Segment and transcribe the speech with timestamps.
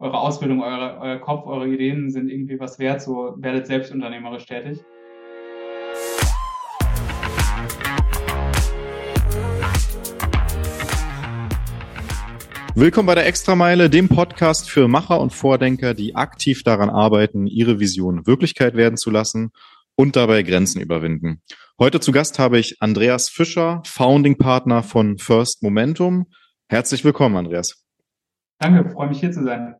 [0.00, 4.46] eure Ausbildung, eure, euer Kopf, eure Ideen sind irgendwie was wert, so werdet selbst unternehmerisch
[4.46, 4.78] tätig.
[12.76, 17.80] Willkommen bei der Extrameile, dem Podcast für Macher und Vordenker, die aktiv daran arbeiten, ihre
[17.80, 19.50] Vision Wirklichkeit werden zu lassen
[19.96, 21.42] und dabei Grenzen überwinden.
[21.76, 26.26] Heute zu Gast habe ich Andreas Fischer, Founding Partner von First Momentum.
[26.68, 27.84] Herzlich willkommen, Andreas.
[28.60, 29.74] Danke, freue mich hier zu sein.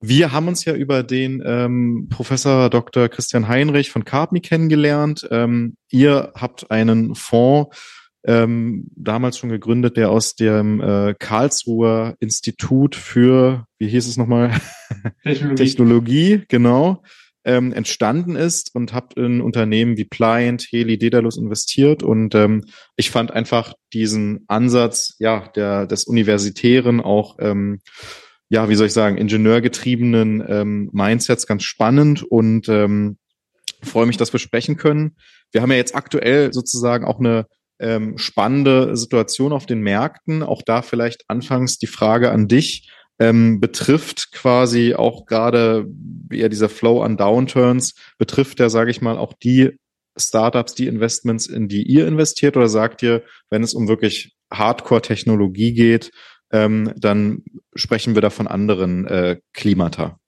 [0.00, 3.08] Wir haben uns ja über den ähm, Professor Dr.
[3.08, 5.26] Christian Heinrich von Carpmi kennengelernt.
[5.30, 7.76] Ähm, ihr habt einen Fonds
[8.24, 14.52] ähm, damals schon gegründet, der aus dem äh, Karlsruher Institut für, wie hieß es nochmal?
[15.24, 15.56] Technologie.
[15.56, 17.02] Technologie, genau,
[17.44, 22.64] ähm, entstanden ist und habt in Unternehmen wie Pliant, Heli, Dedalus investiert und ähm,
[22.96, 27.80] ich fand einfach diesen Ansatz, ja, der des Universitären auch ähm,
[28.48, 33.18] ja, wie soll ich sagen, ingenieurgetriebenen ähm, Mindsets ganz spannend und ähm,
[33.82, 35.16] freue mich, dass wir sprechen können.
[35.52, 37.46] Wir haben ja jetzt aktuell sozusagen auch eine
[37.78, 40.42] ähm, spannende Situation auf den Märkten.
[40.42, 42.90] Auch da vielleicht anfangs die Frage an dich.
[43.20, 45.86] Ähm, betrifft quasi auch gerade
[46.30, 49.76] eher dieser Flow an Downturns, betrifft der, sage ich mal, auch die
[50.16, 55.72] Startups, die Investments, in die ihr investiert oder sagt ihr, wenn es um wirklich Hardcore-Technologie
[55.72, 56.12] geht,
[56.52, 57.42] ähm, dann
[57.74, 60.18] sprechen wir da von anderen äh, Klimata?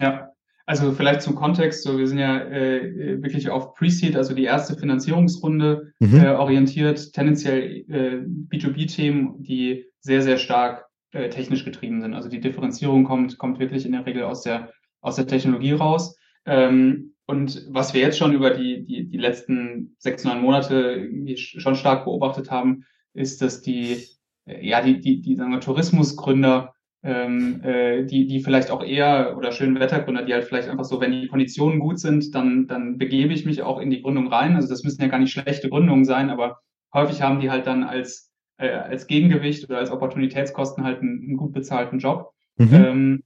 [0.00, 0.32] Ja,
[0.66, 4.76] also vielleicht zum Kontext, so wir sind ja äh, wirklich auf Pre-Seed, also die erste
[4.76, 6.20] Finanzierungsrunde mhm.
[6.20, 8.24] äh, orientiert, tendenziell äh,
[8.54, 12.14] B2B-Themen, die sehr, sehr stark äh, technisch getrieben sind.
[12.14, 16.16] Also die Differenzierung kommt, kommt wirklich in der Regel aus der, aus der Technologie raus.
[16.46, 21.76] Ähm, und was wir jetzt schon über die, die, die letzten sechs, neun Monate schon
[21.76, 23.98] stark beobachtet haben, ist, dass die, äh,
[24.46, 29.52] ja, die, die, die sagen wir, Tourismusgründer ähm, äh, die, die vielleicht auch eher oder
[29.52, 33.32] schönen Wettergründer, die halt vielleicht einfach so, wenn die Konditionen gut sind, dann, dann begebe
[33.32, 34.54] ich mich auch in die Gründung rein.
[34.54, 36.60] Also das müssen ja gar nicht schlechte Gründungen sein, aber
[36.94, 41.36] häufig haben die halt dann als, äh, als Gegengewicht oder als Opportunitätskosten halt einen, einen
[41.36, 42.74] gut bezahlten Job, mhm.
[42.74, 43.22] ähm,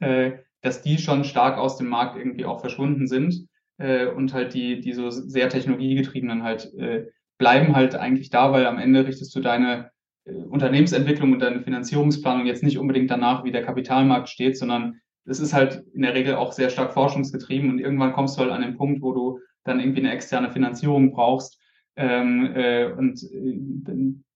[0.00, 3.48] äh, dass die schon stark aus dem Markt irgendwie auch verschwunden sind
[3.78, 7.06] äh, und halt die, die so sehr technologiegetriebenen halt äh,
[7.38, 9.90] bleiben halt eigentlich da, weil am Ende richtest du deine äh,
[10.24, 15.52] Unternehmensentwicklung und deine Finanzierungsplanung jetzt nicht unbedingt danach, wie der Kapitalmarkt steht, sondern es ist
[15.52, 18.76] halt in der Regel auch sehr stark forschungsgetrieben und irgendwann kommst du halt an den
[18.76, 21.58] Punkt, wo du dann irgendwie eine externe Finanzierung brauchst
[21.96, 23.58] ähm, äh, und äh,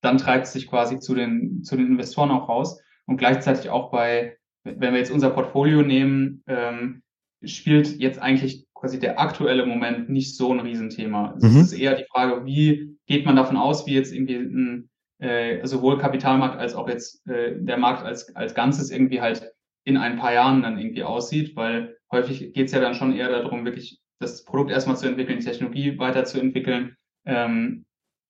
[0.01, 3.91] dann treibt es sich quasi zu den, zu den Investoren auch raus und gleichzeitig auch
[3.91, 7.03] bei, wenn wir jetzt unser Portfolio nehmen, ähm,
[7.43, 11.35] spielt jetzt eigentlich quasi der aktuelle Moment nicht so ein Riesenthema.
[11.41, 11.47] Mhm.
[11.47, 14.89] Es ist eher die Frage, wie geht man davon aus, wie jetzt irgendwie ein
[15.19, 19.53] äh, sowohl Kapitalmarkt als auch jetzt äh, der Markt als, als Ganzes irgendwie halt
[19.85, 23.31] in ein paar Jahren dann irgendwie aussieht, weil häufig geht es ja dann schon eher
[23.31, 27.85] darum, wirklich das Produkt erstmal zu entwickeln, die Technologie weiterzuentwickeln, ähm,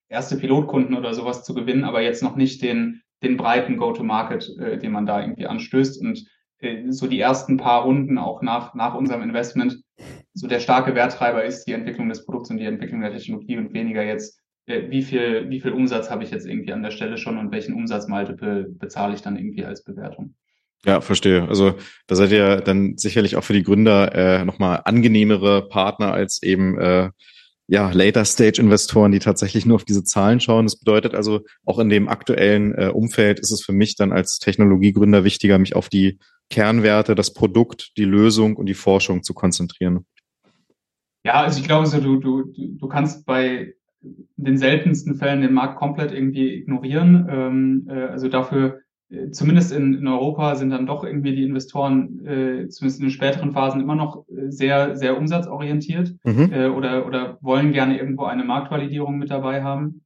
[0.09, 4.79] erste Pilotkunden oder sowas zu gewinnen, aber jetzt noch nicht den, den breiten Go-to-Market, äh,
[4.79, 6.01] den man da irgendwie anstößt.
[6.01, 6.25] Und
[6.61, 9.83] äh, so die ersten paar Runden auch nach, nach unserem Investment,
[10.35, 13.73] so der starke Werttreiber ist die Entwicklung des Produkts und die Entwicklung der Technologie und
[13.73, 17.39] weniger jetzt wie viel, wie viel Umsatz habe ich jetzt irgendwie an der Stelle schon
[17.39, 20.35] und welchen Umsatzmultiple bezahle ich dann irgendwie als Bewertung.
[20.85, 21.49] Ja, verstehe.
[21.49, 21.75] Also
[22.07, 26.79] da seid ihr dann sicherlich auch für die Gründer äh, nochmal angenehmere Partner als eben
[26.79, 27.11] äh,
[27.67, 30.65] ja, Later-Stage-Investoren, die tatsächlich nur auf diese Zahlen schauen.
[30.65, 34.39] Das bedeutet also, auch in dem aktuellen äh, Umfeld ist es für mich dann als
[34.39, 36.19] Technologiegründer wichtiger, mich auf die
[36.49, 40.07] Kernwerte, das Produkt, die Lösung und die Forschung zu konzentrieren.
[41.25, 45.53] Ja, also ich glaube so, du, du, du kannst bei in den seltensten Fällen den
[45.53, 47.27] Markt komplett irgendwie ignorieren.
[47.31, 52.25] Ähm, äh, also dafür, äh, zumindest in, in Europa, sind dann doch irgendwie die Investoren,
[52.27, 56.53] äh, zumindest in den späteren Phasen, immer noch äh, sehr, sehr umsatzorientiert mhm.
[56.53, 60.03] äh, oder, oder wollen gerne irgendwo eine Marktvalidierung mit dabei haben.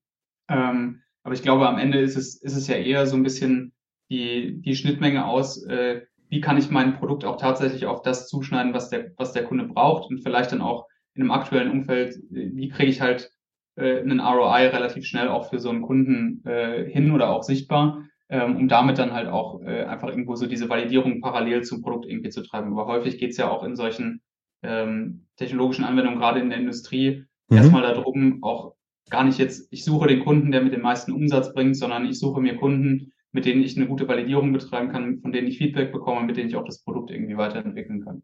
[0.48, 3.72] Ähm, aber ich glaube, am Ende ist es, ist es ja eher so ein bisschen
[4.10, 8.72] die, die Schnittmenge aus, äh, wie kann ich mein Produkt auch tatsächlich auf das zuschneiden,
[8.72, 12.50] was der, was der Kunde braucht und vielleicht dann auch in einem aktuellen Umfeld, äh,
[12.54, 13.30] wie kriege ich halt
[13.76, 18.04] äh, einen ROI relativ schnell auch für so einen Kunden äh, hin oder auch sichtbar,
[18.28, 22.06] ähm, um damit dann halt auch äh, einfach irgendwo so diese Validierung parallel zum Produkt
[22.06, 22.72] irgendwie zu treiben.
[22.72, 24.22] Aber häufig geht's ja auch in solchen
[24.62, 27.56] ähm, technologischen Anwendungen, gerade in der Industrie, mhm.
[27.56, 28.74] erstmal darum, auch
[29.10, 32.18] gar nicht jetzt, ich suche den Kunden, der mit dem meisten Umsatz bringt, sondern ich
[32.18, 35.92] suche mir Kunden, mit denen ich eine gute Validierung betreiben kann, von denen ich Feedback
[35.92, 38.22] bekomme, mit denen ich auch das Produkt irgendwie weiterentwickeln kann.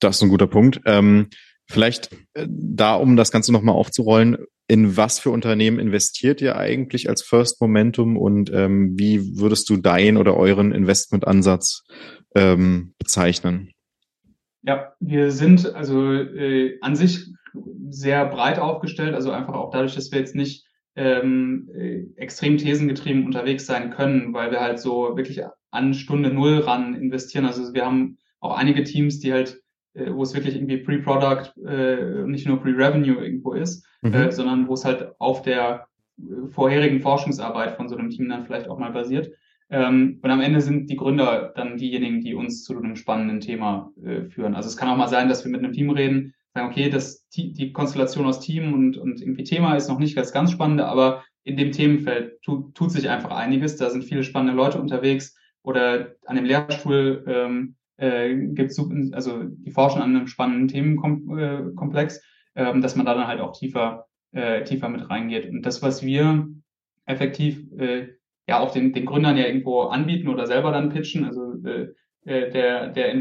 [0.00, 0.80] Das ist ein guter Punkt.
[0.86, 1.28] Ähm,
[1.70, 7.08] Vielleicht äh, da, um das Ganze nochmal aufzurollen, in was für Unternehmen investiert ihr eigentlich
[7.08, 11.82] als First Momentum und ähm, wie würdest du deinen oder euren Investmentansatz
[12.34, 13.72] ähm, bezeichnen?
[14.62, 17.26] Ja, wir sind also äh, an sich
[17.88, 23.24] sehr breit aufgestellt, also einfach auch dadurch, dass wir jetzt nicht ähm, äh, extrem thesengetrieben
[23.26, 25.40] unterwegs sein können, weil wir halt so wirklich
[25.70, 27.46] an Stunde Null ran investieren.
[27.46, 29.60] Also wir haben auch einige Teams, die halt
[29.94, 34.14] äh, wo es wirklich irgendwie Pre-Product, äh, nicht nur Pre-Revenue irgendwo ist, mhm.
[34.14, 35.86] äh, sondern wo es halt auf der
[36.18, 39.30] äh, vorherigen Forschungsarbeit von so einem Team dann vielleicht auch mal basiert.
[39.70, 43.92] Ähm, und am Ende sind die Gründer dann diejenigen, die uns zu einem spannenden Thema
[44.04, 44.54] äh, führen.
[44.54, 47.28] Also es kann auch mal sein, dass wir mit einem Team reden, sagen, okay, das,
[47.28, 51.22] die Konstellation aus Team und, und irgendwie Thema ist noch nicht ganz, ganz spannende, aber
[51.44, 53.76] in dem Themenfeld tut, tut sich einfach einiges.
[53.76, 58.72] Da sind viele spannende Leute unterwegs oder an dem Lehrstuhl ähm, äh, gibt
[59.12, 62.22] also die forschen an einem spannenden Themenkomplex,
[62.54, 65.48] äh, dass man da dann halt auch tiefer, äh, tiefer mit reingeht.
[65.48, 66.48] Und das, was wir
[67.06, 68.08] effektiv äh,
[68.48, 71.88] ja auch den, den Gründern ja irgendwo anbieten oder selber dann pitchen, also äh,
[72.24, 73.14] äh der, der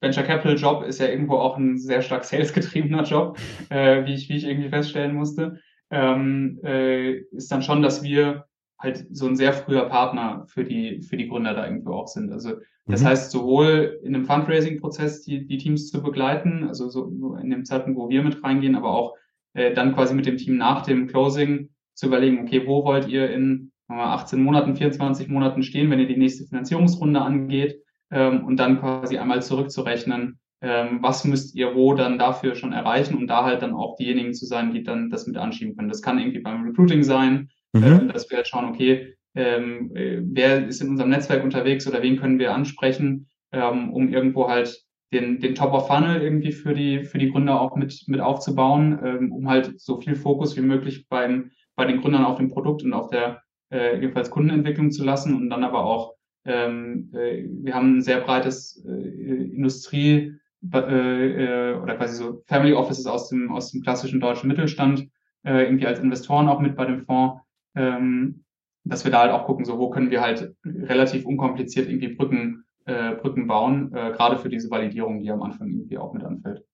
[0.00, 3.38] Venture Capital Job ist ja irgendwo auch ein sehr stark salesgetriebener Job,
[3.70, 5.60] äh, wie, ich, wie ich irgendwie feststellen musste,
[5.90, 8.44] ähm, äh, ist dann schon, dass wir
[8.78, 12.32] halt so ein sehr früher Partner für die, für die Gründer da irgendwo auch sind.
[12.32, 12.54] Also
[12.86, 13.06] das mhm.
[13.06, 17.98] heißt, sowohl in einem Fundraising-Prozess die, die Teams zu begleiten, also so in dem Zeitpunkt,
[17.98, 19.14] wo wir mit reingehen, aber auch
[19.54, 23.30] äh, dann quasi mit dem Team nach dem Closing zu überlegen, okay, wo wollt ihr
[23.30, 27.80] in 18 Monaten, 24 Monaten stehen, wenn ihr die nächste Finanzierungsrunde angeht
[28.10, 33.16] ähm, und dann quasi einmal zurückzurechnen, ähm, was müsst ihr wo dann dafür schon erreichen,
[33.16, 35.88] um da halt dann auch diejenigen zu sein, die dann das mit anschieben können.
[35.88, 38.08] Das kann irgendwie beim Recruiting sein, mhm.
[38.08, 42.02] äh, dass wir halt schauen, okay, ähm, äh, wer ist in unserem Netzwerk unterwegs oder
[42.02, 46.74] wen können wir ansprechen, ähm, um irgendwo halt den, den Top of Funnel irgendwie für
[46.74, 50.62] die, für die Gründer auch mit, mit aufzubauen, ähm, um halt so viel Fokus wie
[50.62, 55.04] möglich beim, bei den Gründern auf dem Produkt und auf der äh, jedenfalls Kundenentwicklung zu
[55.04, 60.34] lassen und dann aber auch, ähm, äh, wir haben ein sehr breites äh, Industrie
[60.72, 65.08] äh, äh, oder quasi so Family Offices aus dem, aus dem klassischen deutschen Mittelstand,
[65.44, 67.40] äh, irgendwie als Investoren auch mit bei dem Fonds.
[67.74, 68.44] Ähm,
[68.84, 72.64] dass wir da halt auch gucken, so wo können wir halt relativ unkompliziert irgendwie Brücken,
[72.84, 76.64] äh, Brücken bauen, äh, gerade für diese Validierung, die am Anfang irgendwie auch mit anfällt.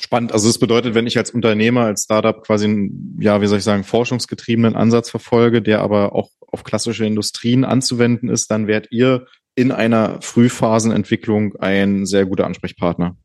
[0.00, 0.32] Spannend.
[0.32, 3.64] Also das bedeutet, wenn ich als Unternehmer, als Startup quasi einen, ja, wie soll ich
[3.64, 9.26] sagen, forschungsgetriebenen Ansatz verfolge, der aber auch auf klassische Industrien anzuwenden ist, dann werdet ihr
[9.54, 13.16] in einer Frühphasenentwicklung ein sehr guter Ansprechpartner.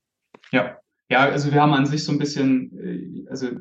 [0.51, 0.77] Ja.
[1.09, 3.59] Ja, also wir haben an sich so ein bisschen, äh, also äh,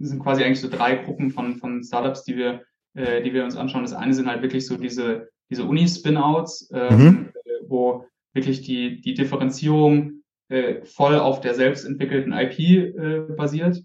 [0.00, 2.62] sind quasi eigentlich so drei Gruppen von, von Startups, die wir
[2.94, 3.82] äh, die wir uns anschauen.
[3.82, 7.28] Das eine sind halt wirklich so diese, diese Uni-Spin-Outs, ähm, mhm.
[7.44, 13.82] Äh, wo wirklich die, die Differenzierung äh, voll auf der selbst entwickelten IP äh, basiert.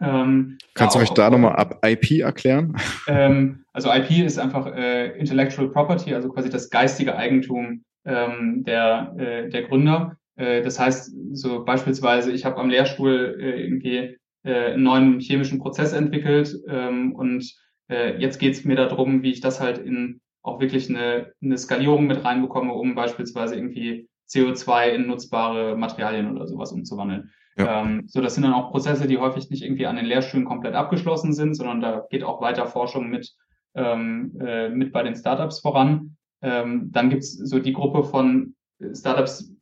[0.00, 2.76] Ähm, Kannst du euch da nochmal ab IP erklären?
[3.06, 9.14] Ähm, also IP ist einfach äh, Intellectual Property, also quasi das geistige Eigentum ähm, der,
[9.18, 10.16] äh, der Gründer.
[10.36, 15.58] Äh, das heißt, so beispielsweise, ich habe am Lehrstuhl äh, irgendwie äh, einen neuen chemischen
[15.58, 17.52] Prozess entwickelt ähm, und
[17.88, 21.56] äh, jetzt geht es mir darum, wie ich das halt in auch wirklich eine, eine
[21.56, 27.30] Skalierung mit reinbekomme, um beispielsweise irgendwie CO2 in nutzbare Materialien oder sowas umzuwandeln.
[27.56, 27.82] Ja.
[27.82, 30.74] Ähm, so, das sind dann auch Prozesse, die häufig nicht irgendwie an den Lehrstühlen komplett
[30.74, 33.32] abgeschlossen sind, sondern da geht auch weiter Forschung mit,
[33.74, 36.16] ähm, äh, mit bei den Startups voran.
[36.42, 38.54] Ähm, dann gibt's so die Gruppe von
[38.92, 39.53] Startups,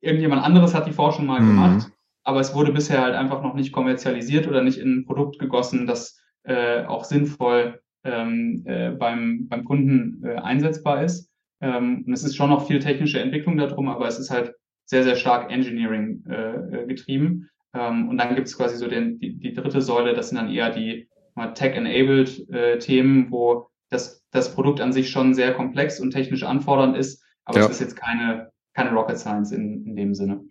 [0.00, 1.48] irgendjemand anderes hat die Forschung mal mhm.
[1.48, 1.90] gemacht,
[2.24, 5.86] aber es wurde bisher halt einfach noch nicht kommerzialisiert oder nicht in ein Produkt gegossen,
[5.86, 11.30] das äh, auch sinnvoll ähm, äh, beim, beim Kunden äh, einsetzbar ist.
[11.60, 14.54] Ähm, und es ist schon noch viel technische Entwicklung darum, aber es ist halt
[14.86, 17.50] sehr, sehr stark Engineering äh, äh getrieben.
[17.74, 20.50] Ähm, und dann gibt es quasi so den, die, die dritte Säule, das sind dann
[20.50, 21.08] eher die
[21.54, 26.96] Tech-enabled äh, Themen, wo das, das Produkt an sich schon sehr komplex und technisch anfordernd
[26.96, 27.64] ist, aber ja.
[27.64, 30.44] es ist jetzt keine, keine Rocket Science in, in dem Sinne.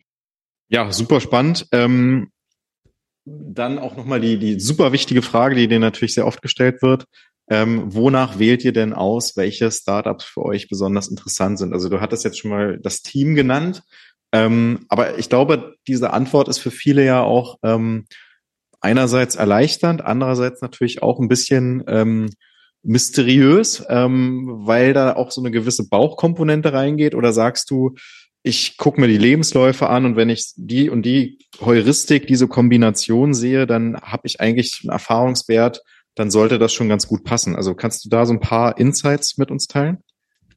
[0.70, 1.68] Ja, super spannend.
[1.72, 2.32] Ähm,
[3.26, 7.06] dann auch nochmal die, die super wichtige Frage, die dir natürlich sehr oft gestellt wird.
[7.50, 11.74] Ähm, wonach wählt ihr denn aus, welche Startups für euch besonders interessant sind?
[11.74, 13.82] Also du hattest jetzt schon mal das Team genannt,
[14.32, 18.06] ähm, aber ich glaube, diese Antwort ist für viele ja auch ähm,
[18.82, 22.30] einerseits erleichternd, andererseits natürlich auch ein bisschen ähm,
[22.84, 27.16] mysteriös, ähm, weil da auch so eine gewisse Bauchkomponente reingeht.
[27.16, 27.96] Oder sagst du,
[28.42, 33.34] ich gucke mir die Lebensläufe an und wenn ich die und die Heuristik, diese Kombination
[33.34, 35.82] sehe, dann habe ich eigentlich einen Erfahrungswert,
[36.16, 37.56] dann sollte das schon ganz gut passen.
[37.56, 40.00] Also kannst du da so ein paar Insights mit uns teilen?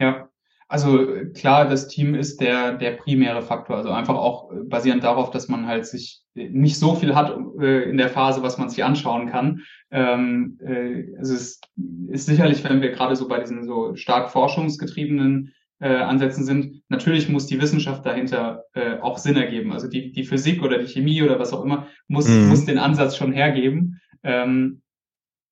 [0.01, 0.29] Ja,
[0.73, 3.77] Also klar, das Team ist der, der primäre Faktor.
[3.77, 7.99] Also einfach auch basierend darauf, dass man halt sich nicht so viel hat äh, in
[7.99, 9.61] der Phase, was man sich anschauen kann.
[9.91, 11.61] Ähm, äh, also es
[12.09, 17.29] ist sicherlich, wenn wir gerade so bei diesen so stark forschungsgetriebenen äh, Ansätzen sind, natürlich
[17.29, 19.73] muss die Wissenschaft dahinter äh, auch Sinn ergeben.
[19.73, 22.49] Also die, die Physik oder die Chemie oder was auch immer muss, mhm.
[22.49, 24.01] muss den Ansatz schon hergeben.
[24.23, 24.81] Ähm,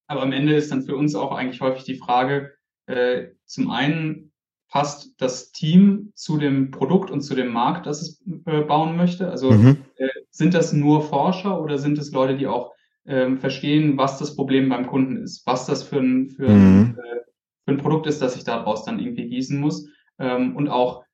[0.07, 2.53] aber am Ende ist dann für uns auch eigentlich häufig die Frage,
[2.87, 4.30] äh, zum einen,
[4.71, 9.29] passt das Team zu dem Produkt und zu dem Markt, das es äh, bauen möchte?
[9.29, 9.79] Also mhm.
[9.97, 12.73] äh, sind das nur Forscher oder sind es Leute, die auch
[13.05, 16.97] ähm, verstehen, was das Problem beim Kunden ist, was das für ein, für, mhm.
[16.99, 17.21] äh,
[17.65, 19.89] für ein Produkt ist, das ich daraus dann irgendwie gießen muss?
[20.19, 21.05] Ähm, und auch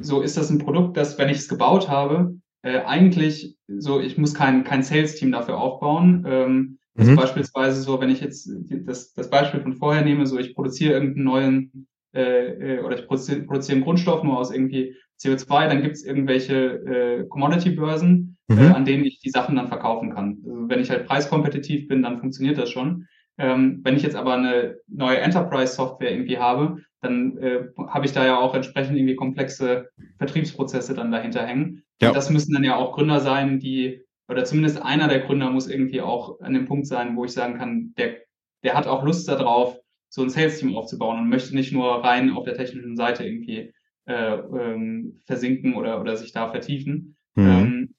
[0.00, 4.34] so ist das ein Produkt, das, wenn ich es gebaut habe, eigentlich so, ich muss
[4.34, 6.24] kein, kein Sales-Team dafür aufbauen.
[6.26, 7.16] Ähm, also mhm.
[7.16, 11.24] beispielsweise so, wenn ich jetzt das, das Beispiel von vorher nehme, so ich produziere irgendeinen
[11.24, 15.96] neuen äh, äh, oder ich produziere, produziere einen Grundstoff nur aus irgendwie CO2, dann gibt
[15.96, 18.60] es irgendwelche äh, Commodity-Börsen, äh, mhm.
[18.60, 20.38] äh, an denen ich die Sachen dann verkaufen kann.
[20.44, 23.06] Also wenn ich halt preiskompetitiv bin, dann funktioniert das schon.
[23.38, 28.24] Ähm, wenn ich jetzt aber eine neue Enterprise-Software irgendwie habe, dann äh, habe ich da
[28.26, 29.88] ja auch entsprechend irgendwie komplexe
[30.18, 31.82] Vertriebsprozesse dann dahinter hängen.
[32.00, 32.08] Ja.
[32.08, 35.68] Und das müssen dann ja auch Gründer sein, die, oder zumindest einer der Gründer muss
[35.68, 38.18] irgendwie auch an dem Punkt sein, wo ich sagen kann, der,
[38.64, 39.81] der hat auch Lust darauf,
[40.12, 43.72] so ein Sales-Team aufzubauen und möchte nicht nur rein auf der technischen Seite irgendwie
[44.04, 47.16] äh, ähm, versinken oder, oder sich da vertiefen.
[47.34, 47.46] Mhm.
[47.46, 47.94] Ähm,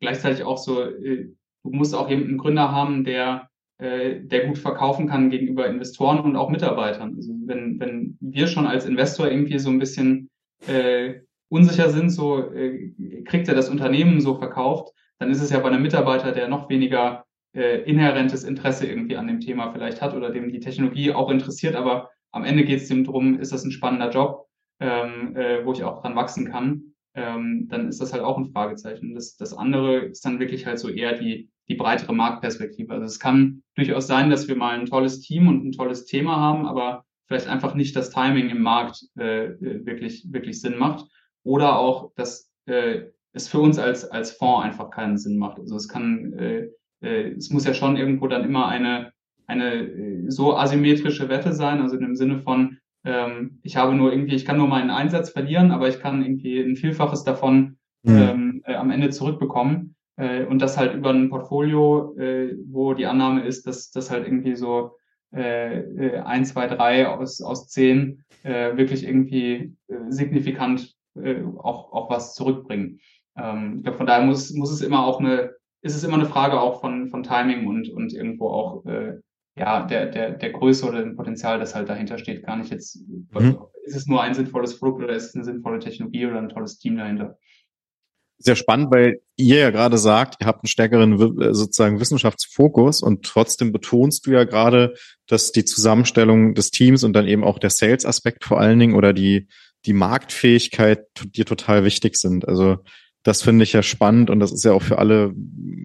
[0.00, 1.28] gleichzeitig auch so, äh,
[1.62, 6.18] du musst auch eben einen Gründer haben, der, äh, der gut verkaufen kann gegenüber Investoren
[6.18, 7.14] und auch Mitarbeitern.
[7.14, 10.30] Also wenn, wenn wir schon als Investor irgendwie so ein bisschen
[10.66, 11.20] äh,
[11.50, 12.92] unsicher sind, so äh,
[13.26, 16.68] kriegt er das Unternehmen so verkauft, dann ist es ja bei einem Mitarbeiter, der noch
[16.68, 21.30] weniger äh, inhärentes Interesse irgendwie an dem Thema vielleicht hat oder dem die Technologie auch
[21.30, 24.48] interessiert, aber am Ende geht es dem drum, ist das ein spannender Job,
[24.80, 28.50] ähm, äh, wo ich auch dran wachsen kann, ähm, dann ist das halt auch ein
[28.52, 29.14] Fragezeichen.
[29.14, 32.92] Das, das andere ist dann wirklich halt so eher die, die breitere Marktperspektive.
[32.92, 36.36] Also es kann durchaus sein, dass wir mal ein tolles Team und ein tolles Thema
[36.36, 41.06] haben, aber vielleicht einfach nicht das Timing im Markt äh, äh wirklich, wirklich Sinn macht.
[41.44, 45.58] Oder auch, dass äh, es für uns als, als Fonds einfach keinen Sinn macht.
[45.58, 46.68] Also es kann äh,
[47.04, 49.12] äh, es muss ja schon irgendwo dann immer eine,
[49.46, 54.12] eine äh, so asymmetrische Wette sein, also in dem Sinne von, ähm, ich habe nur
[54.12, 58.16] irgendwie, ich kann nur meinen Einsatz verlieren, aber ich kann irgendwie ein Vielfaches davon mhm.
[58.16, 59.94] ähm, äh, am Ende zurückbekommen.
[60.16, 64.26] Äh, und das halt über ein Portfolio, äh, wo die Annahme ist, dass das halt
[64.26, 64.92] irgendwie so
[65.34, 71.92] äh, äh, ein, zwei, drei aus, aus zehn äh, wirklich irgendwie äh, signifikant äh, auch,
[71.92, 73.00] auch was zurückbringen.
[73.36, 75.50] Ähm, ich glaube, von daher muss, muss es immer auch eine,
[75.84, 79.18] ist es immer eine Frage auch von, von Timing und, und irgendwo auch äh,
[79.56, 82.98] ja, der, der, der Größe oder dem Potenzial, das halt dahinter steht, gar nicht jetzt,
[83.06, 83.58] mhm.
[83.84, 86.78] ist es nur ein sinnvolles Produkt oder ist es eine sinnvolle Technologie oder ein tolles
[86.78, 87.38] Team dahinter?
[88.38, 93.22] Sehr spannend, weil ihr ja gerade sagt, ihr habt einen stärkeren äh, sozusagen Wissenschaftsfokus und
[93.26, 94.94] trotzdem betonst du ja gerade,
[95.26, 99.12] dass die Zusammenstellung des Teams und dann eben auch der Sales-Aspekt vor allen Dingen oder
[99.12, 99.48] die,
[99.84, 102.48] die Marktfähigkeit dir total wichtig sind.
[102.48, 102.78] Also
[103.24, 105.34] das finde ich ja spannend und das ist ja auch für alle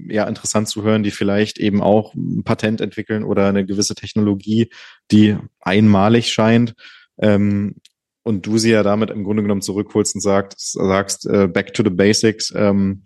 [0.08, 4.69] ja interessant zu hören, die vielleicht eben auch ein Patent entwickeln oder eine gewisse Technologie,
[5.12, 6.75] die einmalig scheint.
[7.17, 7.77] Ähm,
[8.24, 11.84] und du sie ja damit im Grunde genommen zurückholst und sagst, sagst äh, back to
[11.84, 12.53] the basics.
[12.55, 13.03] Ähm,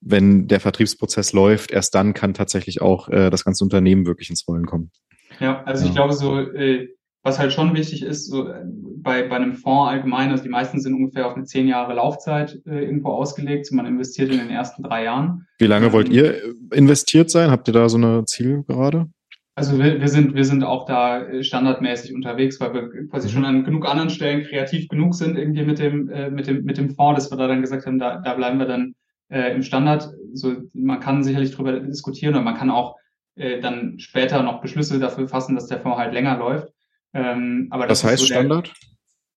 [0.00, 4.46] wenn der Vertriebsprozess läuft, erst dann kann tatsächlich auch äh, das ganze Unternehmen wirklich ins
[4.46, 4.90] Rollen kommen.
[5.40, 5.88] Ja, also ja.
[5.88, 6.88] ich glaube so, äh,
[7.26, 10.80] was halt schon wichtig ist, so äh, bei, bei einem Fonds allgemein, also die meisten
[10.80, 13.70] sind ungefähr auf eine zehn Jahre Laufzeit äh, irgendwo ausgelegt.
[13.72, 15.46] man investiert in den ersten drei Jahren.
[15.58, 16.40] Wie lange wollt ihr
[16.72, 17.50] investiert sein?
[17.50, 19.08] Habt ihr da so eine Ziel gerade?
[19.56, 23.32] Also wir, wir sind wir sind auch da äh, standardmäßig unterwegs, weil wir quasi mhm.
[23.32, 26.78] schon an genug anderen Stellen kreativ genug sind irgendwie mit dem äh, mit dem mit
[26.78, 28.94] dem Fonds, dass wir da dann gesagt haben, da, da bleiben wir dann
[29.30, 30.10] äh, im Standard.
[30.32, 32.96] So man kann sicherlich drüber diskutieren und man kann auch
[33.34, 36.75] äh, dann später noch Beschlüsse dafür fassen, dass der Fonds halt länger läuft.
[37.14, 38.72] Ähm, aber das, das heißt so Standard?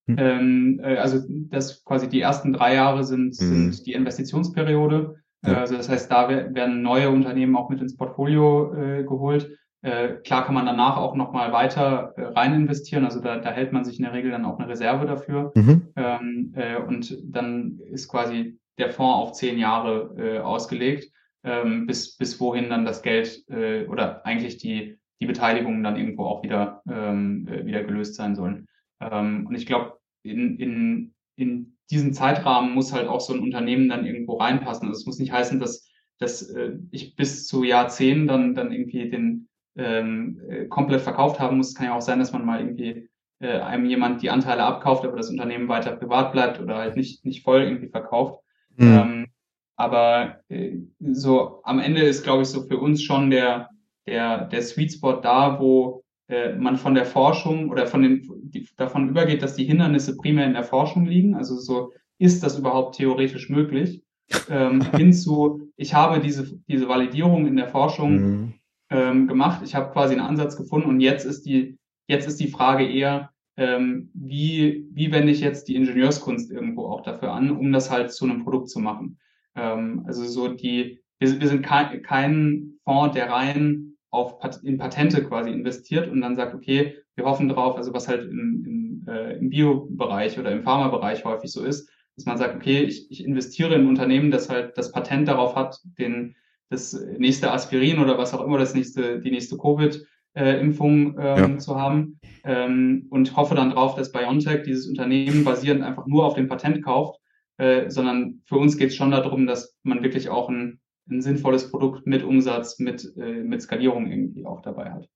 [0.07, 0.17] Der, hm.
[0.17, 3.71] ähm, äh, also das quasi die ersten drei Jahre sind, mhm.
[3.71, 5.15] sind die Investitionsperiode.
[5.45, 5.53] Ja.
[5.53, 9.57] Also das heißt, da werden neue Unternehmen auch mit ins Portfolio äh, geholt.
[9.81, 13.05] Äh, klar kann man danach auch nochmal weiter äh, rein investieren.
[13.05, 15.51] Also da, da hält man sich in der Regel dann auch eine Reserve dafür.
[15.55, 15.87] Mhm.
[15.95, 21.11] Ähm, äh, und dann ist quasi der Fonds auf zehn Jahre äh, ausgelegt,
[21.43, 26.25] ähm, bis, bis wohin dann das Geld äh, oder eigentlich die die Beteiligungen dann irgendwo
[26.25, 28.67] auch wieder, ähm, äh, wieder gelöst sein sollen.
[29.01, 33.89] Ähm, und ich glaube, in, in, in diesen Zeitrahmen muss halt auch so ein Unternehmen
[33.89, 34.87] dann irgendwo reinpassen.
[34.87, 38.71] Also es muss nicht heißen, dass, dass äh, ich bis zu Jahr zehn dann, dann
[38.71, 41.69] irgendwie den ähm, äh, komplett verkauft haben muss.
[41.69, 43.09] Es kann ja auch sein, dass man mal irgendwie
[43.39, 47.25] äh, einem jemand die Anteile abkauft, aber das Unternehmen weiter privat bleibt oder halt nicht,
[47.25, 48.41] nicht voll irgendwie verkauft.
[48.75, 48.87] Mhm.
[48.87, 49.27] Ähm,
[49.75, 53.69] aber äh, so am Ende ist, glaube ich, so für uns schon der,
[54.09, 58.67] der, der Sweet Spot da, wo äh, man von der Forschung oder von den, die,
[58.77, 61.35] davon übergeht, dass die Hindernisse primär in der Forschung liegen.
[61.35, 64.03] Also so, ist das überhaupt theoretisch möglich?
[64.49, 68.53] ähm, hinzu, ich habe diese, diese Validierung in der Forschung mhm.
[68.91, 72.47] ähm, gemacht, ich habe quasi einen Ansatz gefunden und jetzt ist die, jetzt ist die
[72.47, 77.71] Frage eher, ähm, wie, wie wende ich jetzt die Ingenieurskunst irgendwo auch dafür an, um
[77.71, 79.17] das halt zu einem Produkt zu machen.
[79.55, 85.23] Ähm, also so die, wir, wir sind kein, kein Fonds, der rein auf in Patente
[85.23, 89.37] quasi investiert und dann sagt, okay, wir hoffen drauf, also was halt im, im, äh,
[89.37, 93.75] im Bio-Bereich oder im Pharma-Bereich häufig so ist, dass man sagt, okay, ich, ich investiere
[93.75, 96.35] in ein Unternehmen, das halt das Patent darauf hat, den
[96.69, 101.57] das nächste Aspirin oder was auch immer das nächste, die nächste Covid-Impfung ähm, ja.
[101.57, 106.35] zu haben ähm, und hoffe dann drauf, dass BioNTech dieses Unternehmen basierend einfach nur auf
[106.35, 107.19] dem Patent kauft,
[107.57, 111.69] äh, sondern für uns geht es schon darum, dass man wirklich auch ein ein sinnvolles
[111.69, 115.09] Produkt mit Umsatz, mit, äh, mit Skalierung irgendwie auch dabei hat.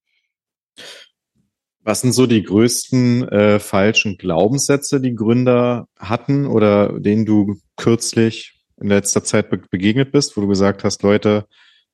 [1.82, 8.64] Was sind so die größten äh, falschen Glaubenssätze, die Gründer hatten oder denen du kürzlich
[8.80, 11.46] in letzter Zeit be begegnet bist, wo du gesagt hast, Leute,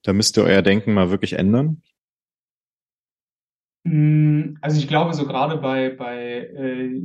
[0.03, 1.81] da müsst ihr euer Denken mal wirklich ändern?
[3.85, 7.01] Hm, also ich glaube, so gerade bei, bei äh,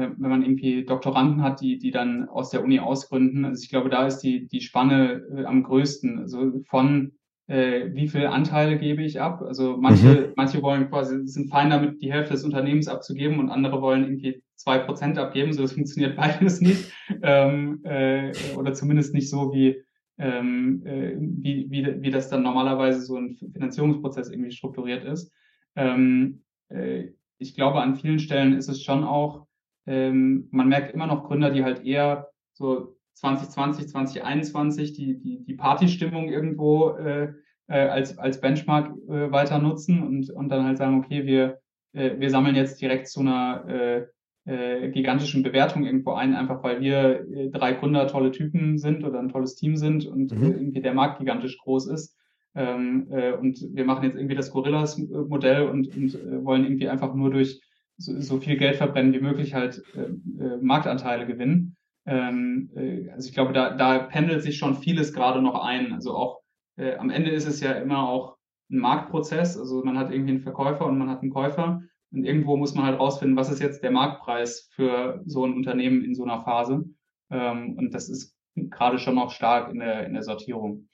[0.00, 3.70] wenn, wenn man irgendwie Doktoranden hat, die, die dann aus der Uni ausgründen, also ich
[3.70, 6.18] glaube, da ist die, die Spanne äh, am größten.
[6.18, 7.12] Also von
[7.46, 9.42] äh, wie viel Anteile gebe ich ab?
[9.42, 10.32] Also manche, mhm.
[10.36, 14.42] manche wollen quasi, sind fein damit, die Hälfte des Unternehmens abzugeben und andere wollen irgendwie
[14.54, 15.52] zwei Prozent abgeben.
[15.52, 16.92] So das funktioniert beides nicht.
[17.22, 19.82] Ähm, äh, oder zumindest nicht so wie,
[20.18, 25.32] ähm, äh, wie, wie, wie das dann normalerweise so ein Finanzierungsprozess irgendwie strukturiert ist.
[25.76, 27.08] Ähm, äh,
[27.38, 29.46] ich glaube, an vielen Stellen ist es schon auch,
[29.86, 35.54] ähm, man merkt immer noch Gründer, die halt eher so 2020, 2021 die, die, die
[35.54, 37.32] Partystimmung irgendwo äh,
[37.68, 41.60] äh, als, als Benchmark äh, weiter nutzen und, und dann halt sagen, okay, wir,
[41.92, 44.06] äh, wir sammeln jetzt direkt zu einer äh,
[44.46, 49.18] äh, gigantischen Bewertung irgendwo ein, einfach weil wir äh, drei Gründer tolle Typen sind oder
[49.18, 50.42] ein tolles Team sind und mhm.
[50.42, 52.16] äh, irgendwie der Markt gigantisch groß ist.
[52.54, 57.14] Ähm, äh, und wir machen jetzt irgendwie das Gorillas-Modell und, und äh, wollen irgendwie einfach
[57.14, 57.60] nur durch
[57.96, 61.76] so, so viel Geld verbrennen wie möglich halt äh, äh, Marktanteile gewinnen.
[62.06, 65.92] Ähm, äh, also ich glaube, da, da pendelt sich schon vieles gerade noch ein.
[65.92, 66.40] Also auch
[66.76, 68.36] äh, am Ende ist es ja immer auch
[68.70, 69.56] ein Marktprozess.
[69.56, 71.82] Also man hat irgendwie einen Verkäufer und man hat einen Käufer.
[72.12, 76.02] Und irgendwo muss man halt rausfinden, was ist jetzt der Marktpreis für so ein Unternehmen
[76.02, 76.84] in so einer Phase.
[77.30, 80.88] Ähm, und das ist gerade schon noch stark in der, in der Sortierung.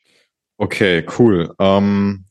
[0.59, 1.55] Okay, cool.
[1.59, 2.27] Ähm,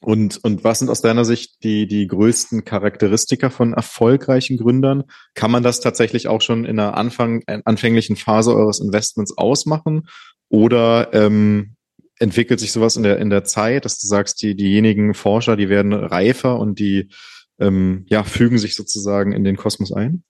[0.00, 5.04] und, und was sind aus deiner Sicht die, die größten Charakteristika von erfolgreichen Gründern?
[5.34, 10.08] Kann man das tatsächlich auch schon in der Anfang, anfänglichen Phase eures Investments ausmachen?
[10.48, 11.76] Oder ähm,
[12.18, 15.68] entwickelt sich sowas in der, in der Zeit, dass du sagst, die, diejenigen Forscher, die
[15.68, 17.10] werden reifer und die
[17.58, 20.24] ähm, ja, fügen sich sozusagen in den Kosmos ein?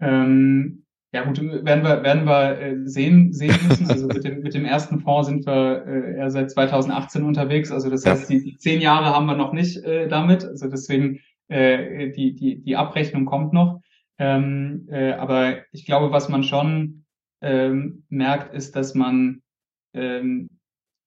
[0.00, 3.90] Ähm, ja gut, werden wir, werden wir äh, sehen, sehen müssen.
[3.90, 7.72] Also mit dem, mit dem ersten Fonds sind wir äh, eher seit 2018 unterwegs.
[7.72, 10.44] Also das heißt, die, die zehn Jahre haben wir noch nicht äh, damit.
[10.44, 13.80] Also deswegen äh, die, die, die Abrechnung kommt noch.
[14.18, 17.04] Ähm, äh, aber ich glaube, was man schon
[17.40, 19.42] ähm, merkt, ist, dass man
[19.94, 20.50] ähm,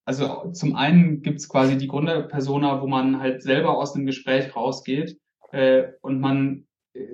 [0.06, 5.18] also zum einen gibt's quasi die Gründerpersona, wo man halt selber aus dem Gespräch rausgeht
[5.52, 6.66] äh, und man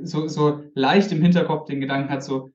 [0.02, 2.49] so, so leicht im Hinterkopf den Gedanken hat, so,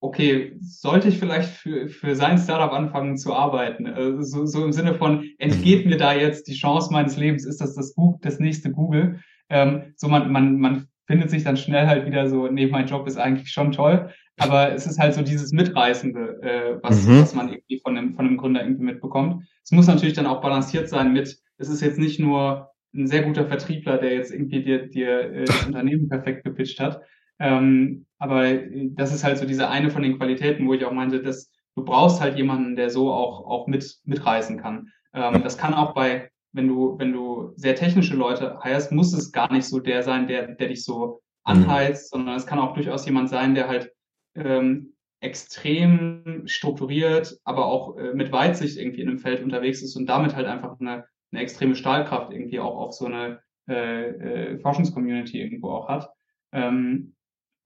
[0.00, 3.86] okay, sollte ich vielleicht für, für sein Startup anfangen zu arbeiten?
[3.86, 7.44] Also so, so im Sinne von, entgeht mir da jetzt die Chance meines Lebens?
[7.44, 9.20] Ist das das, Google, das nächste Google?
[9.48, 13.06] Ähm, so man, man, man findet sich dann schnell halt wieder so, nee, mein Job
[13.08, 14.10] ist eigentlich schon toll.
[14.38, 17.22] Aber es ist halt so dieses Mitreißende, äh, was, mhm.
[17.22, 19.44] was man irgendwie von einem, von einem Gründer irgendwie mitbekommt.
[19.64, 23.22] Es muss natürlich dann auch balanciert sein mit, es ist jetzt nicht nur ein sehr
[23.22, 27.00] guter Vertriebler, der jetzt irgendwie dir, dir äh, das Unternehmen perfekt gepitcht hat,
[27.38, 30.92] ähm, aber äh, das ist halt so diese eine von den Qualitäten, wo ich auch
[30.92, 34.88] meinte, dass du brauchst halt jemanden, der so auch, auch mit, mitreißen kann.
[35.14, 39.32] Ähm, das kann auch bei, wenn du, wenn du sehr technische Leute heierst, muss es
[39.32, 42.18] gar nicht so der sein, der, der dich so anheizt, mhm.
[42.18, 43.92] sondern es kann auch durchaus jemand sein, der halt
[44.34, 50.06] ähm, extrem strukturiert, aber auch äh, mit Weitsicht irgendwie in einem Feld unterwegs ist und
[50.06, 55.40] damit halt einfach eine, eine extreme Stahlkraft irgendwie auch auf so eine äh, äh, Forschungscommunity
[55.40, 56.10] irgendwo auch hat.
[56.52, 57.14] Ähm,